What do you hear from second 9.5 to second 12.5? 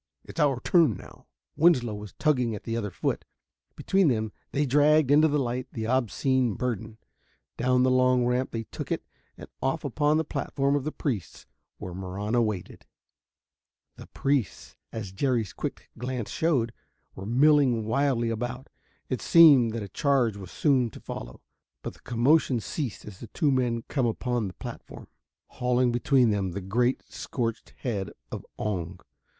off upon the platform of the priests, where Marahna